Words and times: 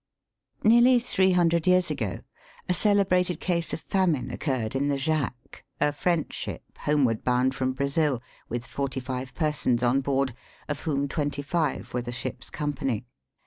Nearly 0.63 0.97
three 0.97 1.33
hundred 1.33 1.67
years 1.67 1.91
ago, 1.91 2.21
a 2.67 2.73
cele 2.73 3.05
brated 3.05 3.39
case 3.39 3.71
of 3.71 3.81
famine 3.81 4.31
occurred 4.31 4.75
in 4.75 4.87
the 4.87 4.97
Jacques, 4.97 5.63
a 5.79 5.91
French 5.93 6.33
ship, 6.33 6.63
homeward 6.79 7.23
bound 7.23 7.53
from 7.53 7.73
Brazil, 7.73 8.19
with 8.49 8.65
forty 8.65 8.99
five 8.99 9.35
persons 9.35 9.83
on 9.83 10.01
board, 10.01 10.33
of 10.67 10.79
whom 10.89 11.07
twenty 11.07 11.43
five 11.43 11.93
were 11.93 12.01
the 12.01 12.11
ship's 12.11 12.49
company. 12.49 13.05